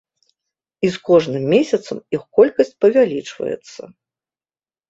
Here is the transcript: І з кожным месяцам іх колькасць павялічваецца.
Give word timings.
І 0.87 0.89
з 0.95 1.01
кожным 1.09 1.45
месяцам 1.55 1.97
іх 2.19 2.23
колькасць 2.39 2.73
павялічваецца. 2.87 3.81